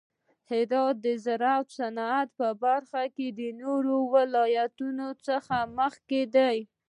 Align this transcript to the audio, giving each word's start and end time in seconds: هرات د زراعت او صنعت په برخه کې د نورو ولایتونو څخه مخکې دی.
هرات 0.49 0.95
د 1.05 1.07
زراعت 1.25 1.67
او 1.71 1.73
صنعت 1.77 2.29
په 2.39 2.47
برخه 2.63 3.03
کې 3.15 3.27
د 3.39 3.41
نورو 3.61 3.95
ولایتونو 4.15 5.07
څخه 5.27 5.57
مخکې 5.79 6.21
دی. 6.35 6.57